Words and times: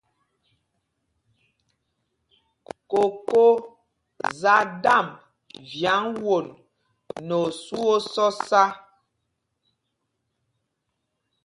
Koko 2.91 3.43
za 4.39 4.55
damb 4.83 5.11
vyaŋ 5.71 6.03
won 6.25 6.45
nɛ 7.27 7.35
osu 7.47 7.77
o 7.95 7.97
sɔsa. 8.13 8.63